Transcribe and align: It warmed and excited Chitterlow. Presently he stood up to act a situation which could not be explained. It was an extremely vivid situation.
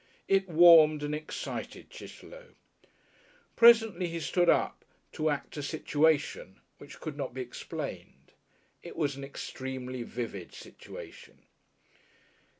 It 0.27 0.49
warmed 0.49 1.03
and 1.03 1.13
excited 1.13 1.91
Chitterlow. 1.91 2.55
Presently 3.55 4.07
he 4.07 4.19
stood 4.19 4.49
up 4.49 4.83
to 5.11 5.29
act 5.29 5.57
a 5.57 5.61
situation 5.61 6.59
which 6.79 6.99
could 6.99 7.15
not 7.15 7.35
be 7.35 7.41
explained. 7.41 8.31
It 8.81 8.95
was 8.95 9.15
an 9.15 9.23
extremely 9.23 10.01
vivid 10.01 10.55
situation. 10.55 11.43